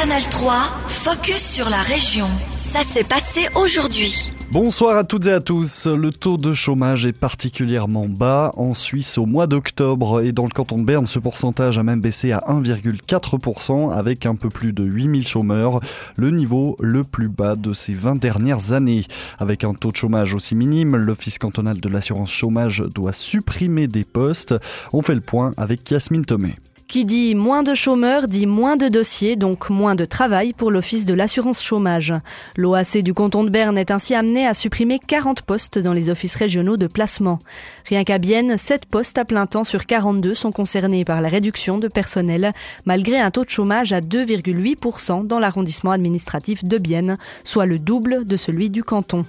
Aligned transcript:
Canal 0.00 0.22
3, 0.30 0.54
focus 0.86 1.42
sur 1.42 1.68
la 1.68 1.82
région. 1.82 2.28
Ça 2.56 2.84
s'est 2.84 3.02
passé 3.02 3.48
aujourd'hui. 3.56 4.32
Bonsoir 4.52 4.96
à 4.96 5.02
toutes 5.02 5.26
et 5.26 5.32
à 5.32 5.40
tous. 5.40 5.88
Le 5.88 6.12
taux 6.12 6.36
de 6.36 6.52
chômage 6.52 7.04
est 7.04 7.12
particulièrement 7.12 8.06
bas 8.06 8.52
en 8.56 8.74
Suisse 8.74 9.18
au 9.18 9.26
mois 9.26 9.48
d'octobre 9.48 10.22
et 10.22 10.30
dans 10.30 10.44
le 10.44 10.50
canton 10.50 10.78
de 10.78 10.84
Berne, 10.84 11.08
ce 11.08 11.18
pourcentage 11.18 11.78
a 11.78 11.82
même 11.82 12.00
baissé 12.00 12.30
à 12.30 12.44
1,4% 12.46 13.92
avec 13.92 14.24
un 14.24 14.36
peu 14.36 14.50
plus 14.50 14.72
de 14.72 14.84
8000 14.84 15.26
chômeurs, 15.26 15.80
le 16.16 16.30
niveau 16.30 16.76
le 16.78 17.02
plus 17.02 17.28
bas 17.28 17.56
de 17.56 17.72
ces 17.72 17.94
20 17.94 18.20
dernières 18.20 18.70
années. 18.70 19.04
Avec 19.40 19.64
un 19.64 19.74
taux 19.74 19.90
de 19.90 19.96
chômage 19.96 20.32
aussi 20.32 20.54
minime, 20.54 20.94
l'Office 20.94 21.38
cantonal 21.38 21.80
de 21.80 21.88
l'assurance 21.88 22.30
chômage 22.30 22.84
doit 22.94 23.12
supprimer 23.12 23.88
des 23.88 24.04
postes. 24.04 24.54
On 24.92 25.02
fait 25.02 25.16
le 25.16 25.22
point 25.22 25.54
avec 25.56 25.90
Yasmine 25.90 26.24
Thomé. 26.24 26.54
Qui 26.88 27.04
dit 27.04 27.34
moins 27.34 27.62
de 27.62 27.74
chômeurs 27.74 28.28
dit 28.28 28.46
moins 28.46 28.78
de 28.78 28.88
dossiers, 28.88 29.36
donc 29.36 29.68
moins 29.68 29.94
de 29.94 30.06
travail 30.06 30.54
pour 30.54 30.70
l'Office 30.70 31.04
de 31.04 31.12
l'assurance 31.12 31.62
chômage. 31.62 32.14
L'OAC 32.56 33.02
du 33.02 33.12
canton 33.12 33.44
de 33.44 33.50
Berne 33.50 33.76
est 33.76 33.90
ainsi 33.90 34.14
amené 34.14 34.46
à 34.46 34.54
supprimer 34.54 34.98
40 34.98 35.42
postes 35.42 35.78
dans 35.78 35.92
les 35.92 36.08
offices 36.08 36.34
régionaux 36.34 36.78
de 36.78 36.86
placement. 36.86 37.40
Rien 37.84 38.04
qu'à 38.04 38.16
Bienne, 38.16 38.56
7 38.56 38.86
postes 38.86 39.18
à 39.18 39.26
plein 39.26 39.44
temps 39.44 39.64
sur 39.64 39.84
42 39.84 40.34
sont 40.34 40.50
concernés 40.50 41.04
par 41.04 41.20
la 41.20 41.28
réduction 41.28 41.76
de 41.76 41.88
personnel, 41.88 42.54
malgré 42.86 43.20
un 43.20 43.30
taux 43.30 43.44
de 43.44 43.50
chômage 43.50 43.92
à 43.92 44.00
2,8% 44.00 45.26
dans 45.26 45.38
l'arrondissement 45.38 45.90
administratif 45.90 46.64
de 46.64 46.78
Bienne, 46.78 47.18
soit 47.44 47.66
le 47.66 47.78
double 47.78 48.24
de 48.24 48.36
celui 48.38 48.70
du 48.70 48.82
canton. 48.82 49.26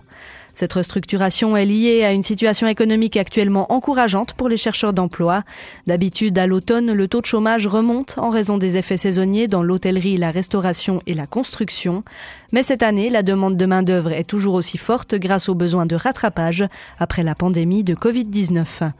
Cette 0.59 0.73
restructuration 0.73 1.55
est 1.55 1.66
liée 1.66 2.04
à 2.04 2.12
une 2.12 2.22
situation 2.22 2.67
économique 2.67 3.16
actuellement 3.16 3.72
encourageante 3.72 4.34
pour 4.34 4.50
les 4.50 4.58
chercheurs 4.58 4.91
d'emploi. 4.91 5.44
D'habitude, 5.88 6.38
à 6.38 6.48
l'automne, 6.48 6.91
le 6.91 7.08
taux 7.08 7.22
de 7.22 7.26
chômage 7.26 7.66
remonte 7.66 8.17
en 8.17 8.30
raison 8.30 8.58
des 8.58 8.76
effets 8.76 8.98
saisonniers 8.98 9.48
dans 9.48 9.64
l'hôtellerie, 9.64 10.17
la 10.17 10.31
restauration 10.31 11.02
et 11.08 11.14
la 11.14 11.27
construction. 11.27 12.03
Mais 12.52 12.62
cette 12.62 12.84
année, 12.84 13.09
la 13.09 13.23
demande 13.23 13.56
de 13.56 13.66
main-d'œuvre 13.66 14.11
est 14.11 14.25
toujours 14.25 14.56
aussi 14.56 14.78
forte 14.78 15.16
grâce 15.16 15.47
aux 15.47 15.56
besoins 15.56 15.86
de 15.86 15.95
rattrapage 15.95 16.66
après 16.97 17.23
la 17.23 17.36
pandémie 17.36 17.86
de 17.86 17.95
Covid-19. 17.95 18.91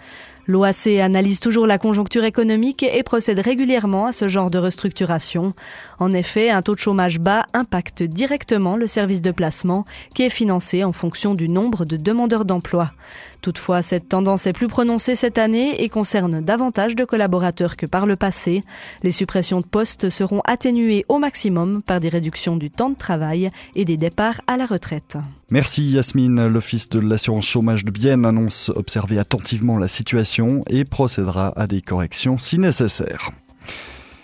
L'OAC 0.50 0.88
analyse 1.00 1.39
toujours 1.39 1.67
la 1.67 1.78
conjoncture 1.78 2.23
économique 2.23 2.81
et 2.81 3.03
procède 3.03 3.39
régulièrement 3.39 4.08
à 4.08 4.11
ce 4.11 4.28
genre 4.28 4.50
de 4.50 4.58
restructuration. 4.58 5.53
En 6.00 6.11
effet, 6.11 6.50
un 6.50 6.64
taux 6.64 6.73
de 6.73 6.80
chômage 6.80 7.19
bas 7.19 7.45
impacte 7.53 8.02
directement 8.02 8.75
le 8.75 8.88
service 8.88 9.22
de 9.22 9.30
placement 9.30 9.86
qui 10.16 10.23
est 10.23 10.31
financé 10.31 10.83
en 10.83 10.91
fonction 10.91 11.36
du 11.36 11.50
nombre 11.50 11.86
de 11.86 11.97
demandeurs 11.97 12.45
d'emploi. 12.45 12.94
Toutefois, 13.42 13.82
cette 13.82 14.09
tendance 14.09 14.48
est 14.48 14.54
plus 14.54 14.68
prononcée 14.68 15.16
cette 15.16 15.38
année 15.38 15.82
et 15.82 15.90
concerne 15.90 16.42
davantage 16.42 16.95
de 16.95 17.06
collaborateurs 17.06 17.78
que 17.78 17.86
par 17.86 18.06
le 18.06 18.16
passé. 18.16 18.64
Les 19.04 19.12
suppressions 19.12 19.62
de 19.62 19.66
postes 19.66 20.09
seront 20.09 20.42
atténuées 20.46 21.06
au 21.08 21.20
maximum 21.20 21.81
par 21.81 22.00
des 22.00 22.09
réductions 22.09 22.58
du 22.58 22.70
temps 22.70 22.90
de 22.90 22.98
travail 22.98 23.50
et 23.76 23.86
des 23.86 23.98
départs 23.98 24.42
à 24.48 24.58
la 24.58 24.66
retraite. 24.66 25.18
Merci 25.52 25.84
Yasmine. 25.84 26.48
L'Office 26.48 26.90
de 26.90 27.00
l'assurance 27.00 27.46
chômage 27.46 27.86
de 27.86 27.92
Bienne 27.92 28.26
annonce 28.26 28.70
observer 28.76 29.20
attentivement 29.20 29.78
la 29.78 29.88
situation 29.88 30.64
et 30.68 30.84
procédera 30.84 31.53
à 31.59 31.68
des 31.68 31.81
corrections 31.81 32.38
si 32.38 32.59
nécessaire. 32.59 33.31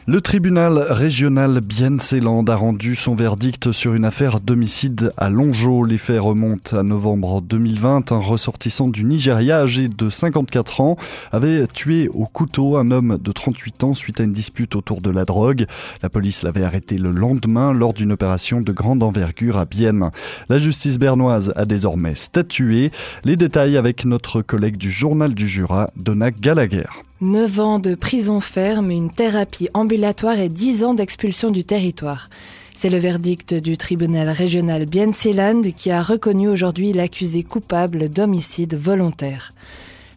Le 0.08 0.22
tribunal 0.22 0.78
régional 0.78 1.62
Bienne-Séland 1.62 2.46
a 2.48 2.56
rendu 2.56 2.94
son 2.94 3.16
verdict 3.16 3.72
sur 3.72 3.96
une 3.96 4.06
affaire 4.06 4.40
d'homicide 4.40 5.12
à 5.18 5.30
Longeau. 5.30 5.84
Les 5.84 5.98
faits 5.98 6.22
remontent 6.22 6.78
à 6.78 6.84
novembre 6.84 7.42
2020. 7.42 8.12
Un 8.12 8.20
ressortissant 8.20 8.88
du 8.88 9.04
Nigeria 9.04 9.62
âgé 9.62 9.88
de 9.90 10.12
54 10.12 10.82
ans 10.82 10.98
avait 11.32 11.66
tué 11.66 12.08
au 12.14 12.26
couteau 12.26 12.78
un 12.78 12.92
homme 12.92 13.18
de 13.20 13.32
38 13.32 13.84
ans 13.84 13.94
suite 13.96 14.20
à 14.20 14.26
une 14.26 14.32
dispute 14.32 14.76
autour 14.76 15.02
de 15.02 15.10
la 15.10 15.26
drogue. 15.26 15.66
La 16.04 16.10
police 16.10 16.44
l'avait 16.44 16.64
arrêté 16.64 17.00
le 17.00 17.10
lendemain 17.10 17.74
lors 17.74 17.94
d'une 17.94 18.12
opération 18.12 18.62
de 18.62 18.72
grande 18.72 19.02
envergure 19.02 19.58
à 19.58 19.66
Bienne. 19.66 20.12
La 20.50 20.60
justice 20.60 21.00
bernoise 21.00 21.52
a 21.56 21.66
désormais 21.66 22.14
statué. 22.14 22.92
Les 23.24 23.38
détails 23.38 23.76
avec 23.76 24.06
notre 24.06 24.44
collègue 24.44 24.78
du 24.78 24.92
journal 24.92 25.34
du 25.34 25.48
Jura, 25.48 25.90
Donna 25.96 26.30
Gallagher. 26.30 26.86
9 27.22 27.60
ans 27.62 27.80
de 27.80 27.96
prison 27.96 28.42
ferme, 28.42 28.92
une 28.92 29.10
thérapie 29.10 29.70
ambulatoire 29.74 30.38
et 30.38 30.50
10 30.50 30.84
ans 30.84 30.94
d'expulsion 30.94 31.50
du 31.50 31.64
territoire. 31.64 32.30
C'est 32.74 32.90
le 32.90 32.98
verdict 32.98 33.54
du 33.54 33.78
tribunal 33.78 34.28
régional 34.28 34.86
Bienseland 34.86 35.62
qui 35.78 35.92
a 35.92 36.02
reconnu 36.02 36.50
aujourd'hui 36.50 36.92
l'accusé 36.92 37.42
coupable 37.44 38.10
d'homicide 38.10 38.76
volontaire. 38.76 39.54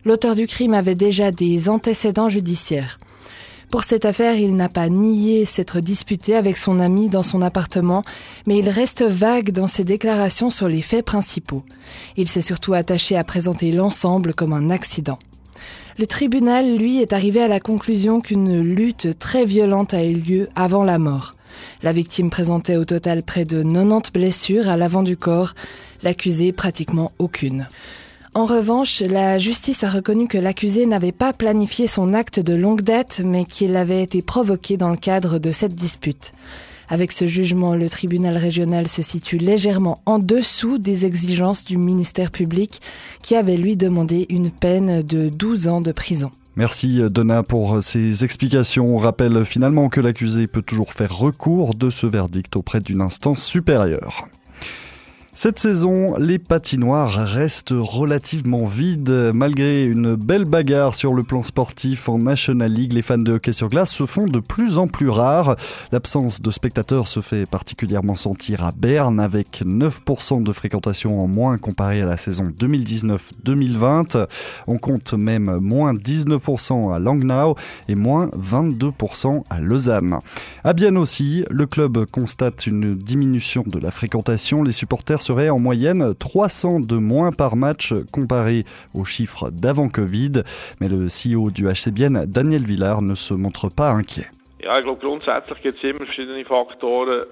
L'auteur 0.04 0.34
du 0.34 0.48
crime 0.48 0.74
avait 0.74 0.96
déjà 0.96 1.30
des 1.30 1.68
antécédents 1.68 2.28
judiciaires. 2.28 2.98
Pour 3.70 3.84
cette 3.84 4.04
affaire, 4.04 4.34
il 4.34 4.56
n'a 4.56 4.68
pas 4.68 4.88
nié 4.88 5.44
s'être 5.44 5.78
disputé 5.78 6.34
avec 6.34 6.56
son 6.56 6.80
ami 6.80 7.08
dans 7.08 7.22
son 7.22 7.42
appartement, 7.42 8.02
mais 8.48 8.58
il 8.58 8.68
reste 8.68 9.04
vague 9.04 9.52
dans 9.52 9.68
ses 9.68 9.84
déclarations 9.84 10.50
sur 10.50 10.66
les 10.66 10.82
faits 10.82 11.04
principaux. 11.04 11.62
Il 12.16 12.26
s'est 12.26 12.42
surtout 12.42 12.74
attaché 12.74 13.16
à 13.16 13.22
présenter 13.22 13.70
l'ensemble 13.70 14.34
comme 14.34 14.52
un 14.52 14.70
accident. 14.70 15.20
Le 15.98 16.06
tribunal, 16.06 16.76
lui, 16.76 17.02
est 17.02 17.12
arrivé 17.12 17.42
à 17.42 17.48
la 17.48 17.58
conclusion 17.58 18.20
qu'une 18.20 18.60
lutte 18.60 19.18
très 19.18 19.44
violente 19.44 19.94
a 19.94 20.04
eu 20.04 20.14
lieu 20.14 20.48
avant 20.54 20.84
la 20.84 21.00
mort. 21.00 21.34
La 21.82 21.90
victime 21.90 22.30
présentait 22.30 22.76
au 22.76 22.84
total 22.84 23.24
près 23.24 23.44
de 23.44 23.64
90 23.64 24.12
blessures 24.12 24.68
à 24.68 24.76
l'avant 24.76 25.02
du 25.02 25.16
corps, 25.16 25.54
l'accusé 26.04 26.52
pratiquement 26.52 27.10
aucune. 27.18 27.66
En 28.34 28.44
revanche, 28.44 29.00
la 29.00 29.38
justice 29.38 29.82
a 29.82 29.88
reconnu 29.88 30.28
que 30.28 30.38
l'accusé 30.38 30.86
n'avait 30.86 31.10
pas 31.10 31.32
planifié 31.32 31.88
son 31.88 32.14
acte 32.14 32.38
de 32.38 32.54
longue 32.54 32.82
date, 32.82 33.20
mais 33.24 33.44
qu'il 33.44 33.74
avait 33.74 34.04
été 34.04 34.22
provoqué 34.22 34.76
dans 34.76 34.90
le 34.90 34.96
cadre 34.96 35.40
de 35.40 35.50
cette 35.50 35.74
dispute. 35.74 36.30
Avec 36.88 37.12
ce 37.12 37.26
jugement, 37.26 37.74
le 37.74 37.88
tribunal 37.90 38.36
régional 38.36 38.88
se 38.88 39.02
situe 39.02 39.36
légèrement 39.36 40.00
en 40.06 40.18
dessous 40.18 40.78
des 40.78 41.04
exigences 41.04 41.64
du 41.64 41.76
ministère 41.76 42.30
public 42.30 42.80
qui 43.22 43.36
avait 43.36 43.56
lui 43.58 43.76
demandé 43.76 44.26
une 44.30 44.50
peine 44.50 45.02
de 45.02 45.28
12 45.28 45.68
ans 45.68 45.80
de 45.80 45.92
prison. 45.92 46.30
Merci 46.56 47.00
Donna 47.10 47.42
pour 47.42 47.82
ces 47.82 48.24
explications. 48.24 48.96
On 48.96 48.98
rappelle 48.98 49.44
finalement 49.44 49.88
que 49.88 50.00
l'accusé 50.00 50.46
peut 50.46 50.62
toujours 50.62 50.92
faire 50.92 51.16
recours 51.16 51.74
de 51.74 51.90
ce 51.90 52.06
verdict 52.06 52.56
auprès 52.56 52.80
d'une 52.80 53.00
instance 53.00 53.44
supérieure. 53.44 54.26
Cette 55.40 55.60
saison, 55.60 56.16
les 56.18 56.40
patinoires 56.40 57.12
restent 57.12 57.72
relativement 57.72 58.64
vides. 58.64 59.30
Malgré 59.32 59.84
une 59.84 60.16
belle 60.16 60.46
bagarre 60.46 60.96
sur 60.96 61.14
le 61.14 61.22
plan 61.22 61.44
sportif 61.44 62.08
en 62.08 62.18
National 62.18 62.72
League, 62.72 62.92
les 62.92 63.02
fans 63.02 63.18
de 63.18 63.34
hockey 63.34 63.52
sur 63.52 63.68
glace 63.68 63.92
se 63.92 64.04
font 64.04 64.26
de 64.26 64.40
plus 64.40 64.78
en 64.78 64.88
plus 64.88 65.08
rares. 65.08 65.54
L'absence 65.92 66.42
de 66.42 66.50
spectateurs 66.50 67.06
se 67.06 67.20
fait 67.20 67.46
particulièrement 67.46 68.16
sentir 68.16 68.64
à 68.64 68.72
Berne 68.72 69.20
avec 69.20 69.62
9% 69.64 70.42
de 70.42 70.50
fréquentation 70.50 71.22
en 71.22 71.28
moins 71.28 71.56
comparé 71.56 72.02
à 72.02 72.06
la 72.06 72.16
saison 72.16 72.52
2019-2020. 72.58 74.26
On 74.66 74.78
compte 74.78 75.14
même 75.14 75.58
moins 75.60 75.94
19% 75.94 76.92
à 76.92 76.98
Langnau 76.98 77.54
et 77.86 77.94
moins 77.94 78.26
22% 78.36 79.44
à 79.50 79.60
Lausanne. 79.60 80.18
À 80.64 80.72
Bienne 80.72 80.98
aussi, 80.98 81.44
le 81.48 81.66
club 81.66 82.06
constate 82.06 82.66
une 82.66 82.96
diminution 82.96 83.62
de 83.64 83.78
la 83.78 83.92
fréquentation. 83.92 84.64
Les 84.64 84.72
supporters 84.72 85.27
serait 85.28 85.50
en 85.50 85.58
moyenne 85.58 86.14
300 86.14 86.80
de 86.80 86.96
moins 86.96 87.32
par 87.32 87.54
match 87.54 87.92
comparé 88.12 88.64
aux 88.94 89.04
chiffres 89.04 89.50
d'avant 89.50 89.90
Covid. 89.90 90.42
Mais 90.80 90.88
le 90.88 91.08
CEO 91.08 91.50
du 91.50 91.66
HCBN, 91.66 92.24
Daniel 92.24 92.64
Villard, 92.64 93.02
ne 93.02 93.14
se 93.14 93.34
montre 93.34 93.68
pas 93.68 93.90
inquiet. 93.90 94.28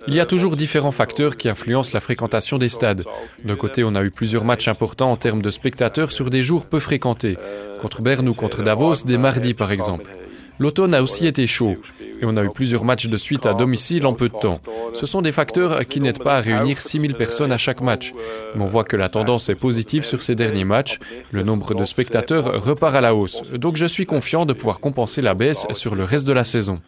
Il 0.07 0.15
y 0.15 0.21
a 0.21 0.27
toujours 0.27 0.57
différents 0.57 0.93
facteurs 0.93 1.37
qui 1.37 1.49
influencent 1.49 1.93
la 1.95 2.01
fréquentation 2.01 2.59
des 2.59 2.69
stades. 2.69 3.05
D'un 3.45 3.57
côté, 3.57 3.83
on 3.83 3.95
a 3.95 4.03
eu 4.03 4.11
plusieurs 4.11 4.45
matchs 4.45 4.69
importants 4.69 5.11
en 5.11 5.17
termes 5.17 5.41
de 5.41 5.51
spectateurs 5.51 6.13
sur 6.13 6.29
des 6.29 6.43
jours 6.43 6.67
peu 6.67 6.81
fréquentés, 6.81 7.39
contre 7.81 8.03
Berne 8.03 8.29
ou 8.29 8.35
contre 8.35 8.63
Davos, 8.63 9.07
des 9.07 9.17
mardis 9.17 9.55
par 9.55 9.73
exemple. 9.73 10.11
L'automne 10.59 10.95
a 10.95 11.03
aussi 11.03 11.27
été 11.27 11.47
chaud 11.47 11.77
et 12.21 12.25
on 12.25 12.37
a 12.37 12.45
eu 12.45 12.51
plusieurs 12.51 12.85
matchs 12.85 13.09
de 13.09 13.17
suite 13.17 13.47
à 13.47 13.55
domicile 13.55 14.07
en 14.07 14.15
peu 14.15 14.29
de 14.29 14.35
temps. 14.35 14.61
Ce 14.95 15.07
sont 15.07 15.23
des 15.23 15.33
facteurs 15.33 15.85
qui 15.87 16.01
n'aident 16.01 16.23
pas 16.23 16.35
à 16.35 16.41
réunir 16.41 16.81
6000 16.81 17.15
personnes 17.15 17.53
à 17.53 17.59
chaque 17.59 17.81
match. 17.81 18.13
Mais 18.55 18.65
on 18.65 18.67
voit 18.67 18.85
que 18.85 18.97
la 18.97 19.09
tendance 19.09 19.49
est 19.49 19.55
positive 19.55 20.05
sur 20.05 20.23
ces 20.23 20.35
derniers 20.35 20.65
matchs. 20.65 20.99
Le 21.31 21.43
nombre 21.43 21.75
de 21.75 21.85
spectateurs 21.85 22.65
repart 22.65 22.95
à 22.95 23.01
la 23.01 23.15
hausse. 23.15 23.43
Donc 23.53 23.77
je 23.77 23.87
suis 23.87 24.07
confiant 24.07 24.47
de 24.47 24.53
pouvoir 24.53 24.81
compenser 24.81 25.21
la 25.21 25.35
baisse 25.35 25.67
sur 25.73 25.95
le 25.95 26.05
reste 26.05 26.27
de 26.27 26.33
la 26.33 26.45
saison. 26.45 26.79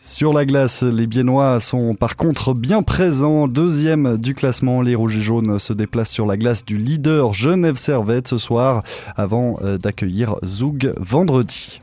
Sur 0.00 0.32
la 0.32 0.46
glace, 0.46 0.82
les 0.82 1.06
Biennois 1.06 1.60
sont 1.60 1.94
par 1.94 2.16
contre 2.16 2.54
bien 2.54 2.82
présents. 2.82 3.46
Deuxième 3.46 4.16
du 4.16 4.34
classement, 4.34 4.80
les 4.80 4.94
Rouges 4.94 5.18
et 5.18 5.20
Jaunes 5.20 5.58
se 5.58 5.74
déplacent 5.74 6.12
sur 6.12 6.24
la 6.24 6.38
glace 6.38 6.64
du 6.64 6.78
leader 6.78 7.34
Genève 7.34 7.76
Servette 7.76 8.28
ce 8.28 8.38
soir 8.38 8.82
avant 9.16 9.56
euh, 9.62 9.76
d'accueillir 9.76 10.36
Zoug 10.44 10.94
vendredi. 10.96 11.80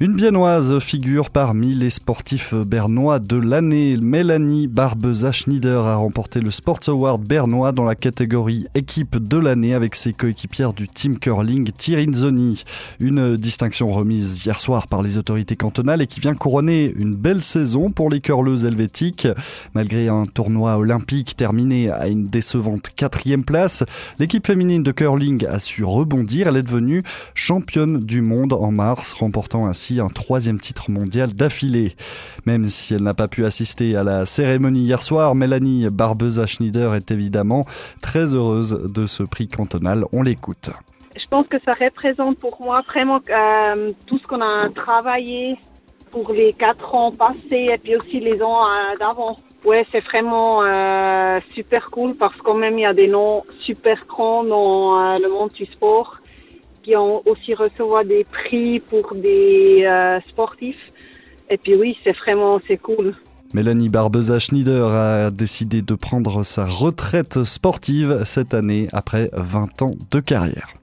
Une 0.00 0.14
biennoise 0.14 0.78
figure 0.78 1.28
parmi 1.28 1.74
les 1.74 1.90
sportifs 1.90 2.54
bernois 2.54 3.18
de 3.18 3.36
l'année. 3.36 3.96
Mélanie 3.96 4.68
Barbeza-Schneider 4.68 5.84
a 5.84 5.96
remporté 5.96 6.40
le 6.40 6.52
Sports 6.52 6.78
Award 6.86 7.26
bernois 7.26 7.72
dans 7.72 7.82
la 7.82 7.96
catégorie 7.96 8.68
équipe 8.76 9.16
de 9.16 9.36
l'année 9.36 9.74
avec 9.74 9.96
ses 9.96 10.12
coéquipières 10.12 10.72
du 10.72 10.86
team 10.86 11.18
curling 11.18 11.72
Tirinzoni. 11.72 12.62
Une 13.00 13.36
distinction 13.36 13.88
remise 13.88 14.46
hier 14.46 14.60
soir 14.60 14.86
par 14.86 15.02
les 15.02 15.18
autorités 15.18 15.56
cantonales 15.56 16.00
et 16.00 16.06
qui 16.06 16.20
vient 16.20 16.36
couronner 16.36 16.94
une 16.96 17.16
belle 17.16 17.42
saison 17.42 17.90
pour 17.90 18.08
les 18.08 18.20
curleuses 18.20 18.66
helvétiques. 18.66 19.26
Malgré 19.74 20.06
un 20.06 20.26
tournoi 20.26 20.76
olympique 20.76 21.34
terminé 21.34 21.90
à 21.90 22.06
une 22.06 22.28
décevante 22.28 22.90
quatrième 22.94 23.42
place, 23.42 23.82
l'équipe 24.20 24.46
féminine 24.46 24.84
de 24.84 24.92
curling 24.92 25.44
a 25.46 25.58
su 25.58 25.82
rebondir. 25.82 26.46
Elle 26.46 26.58
est 26.58 26.62
devenue 26.62 27.02
championne 27.34 27.98
du 27.98 28.22
monde 28.22 28.52
en 28.52 28.70
mars, 28.70 29.12
remportant 29.12 29.66
ainsi 29.66 29.87
un 29.98 30.08
troisième 30.08 30.60
titre 30.60 30.90
mondial 30.90 31.32
d'affilée. 31.32 31.94
Même 32.46 32.64
si 32.64 32.94
elle 32.94 33.02
n'a 33.02 33.14
pas 33.14 33.28
pu 33.28 33.44
assister 33.44 33.96
à 33.96 34.04
la 34.04 34.26
cérémonie 34.26 34.82
hier 34.82 35.02
soir, 35.02 35.34
Mélanie 35.34 35.86
Barbeza-Schneider 35.90 36.94
est 36.94 37.10
évidemment 37.10 37.64
très 38.02 38.34
heureuse 38.34 38.80
de 38.92 39.06
ce 39.06 39.22
prix 39.22 39.48
cantonal. 39.48 40.04
On 40.12 40.22
l'écoute. 40.22 40.70
Je 41.16 41.26
pense 41.30 41.46
que 41.48 41.56
ça 41.64 41.72
représente 41.74 42.38
pour 42.38 42.60
moi 42.60 42.82
vraiment 42.86 43.20
euh, 43.28 43.90
tout 44.06 44.18
ce 44.18 44.26
qu'on 44.26 44.40
a 44.40 44.68
travaillé 44.70 45.56
pour 46.10 46.32
les 46.32 46.52
quatre 46.52 46.94
ans 46.94 47.10
passés 47.12 47.70
et 47.74 47.78
puis 47.82 47.96
aussi 47.96 48.20
les 48.20 48.42
ans 48.42 48.62
euh, 48.66 48.96
d'avant. 48.98 49.36
Ouais, 49.64 49.84
c'est 49.90 50.04
vraiment 50.04 50.62
euh, 50.62 51.40
super 51.52 51.86
cool 51.90 52.14
parce 52.16 52.36
qu'en 52.36 52.54
même 52.54 52.74
il 52.74 52.82
y 52.82 52.86
a 52.86 52.94
des 52.94 53.08
noms 53.08 53.42
super 53.60 54.06
grands 54.06 54.44
dans 54.44 55.18
le 55.18 55.28
monde 55.28 55.50
du 55.50 55.64
sport 55.64 56.20
qui 56.82 56.96
ont 56.96 57.22
aussi 57.26 57.54
recevoir 57.54 58.04
des 58.04 58.24
prix 58.24 58.80
pour 58.80 59.14
des 59.14 59.86
euh, 59.88 60.18
sportifs. 60.28 60.92
Et 61.50 61.56
puis 61.56 61.76
oui, 61.76 61.96
c'est 62.02 62.16
vraiment 62.16 62.60
c'est 62.66 62.76
cool. 62.76 63.12
Mélanie 63.54 63.88
Barbeza-Schneider 63.88 64.86
a 64.86 65.30
décidé 65.30 65.80
de 65.80 65.94
prendre 65.94 66.42
sa 66.42 66.66
retraite 66.66 67.44
sportive 67.44 68.22
cette 68.24 68.52
année 68.52 68.88
après 68.92 69.30
20 69.32 69.82
ans 69.82 69.94
de 70.10 70.20
carrière. 70.20 70.74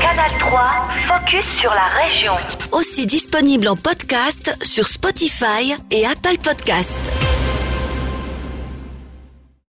Canal 0.00 0.30
3, 0.38 0.60
focus 1.08 1.44
sur 1.44 1.70
la 1.70 1.86
région. 2.02 2.32
Aussi 2.72 3.06
disponible 3.06 3.66
en 3.68 3.76
podcast 3.76 4.58
sur 4.62 4.86
Spotify 4.86 5.72
et 5.90 6.04
Apple 6.04 6.36
Podcast. 6.44 7.31